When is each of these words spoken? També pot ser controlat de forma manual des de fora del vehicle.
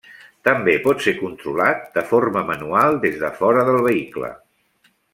També 0.47 0.71
pot 0.85 1.03
ser 1.07 1.13
controlat 1.19 1.85
de 1.99 2.05
forma 2.13 2.45
manual 2.49 2.99
des 3.07 3.23
de 3.27 3.33
fora 3.43 3.71
del 3.71 3.81
vehicle. 3.93 4.35